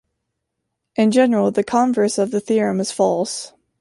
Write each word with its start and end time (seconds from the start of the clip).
In 0.95 1.11
general, 1.11 1.51
the 1.51 1.63
converse 1.63 2.17
of 2.17 2.31
the 2.31 2.39
theorem 2.41 2.79
is 2.79 2.89
false. 2.91 3.53